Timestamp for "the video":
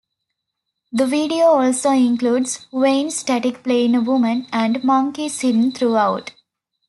0.91-1.45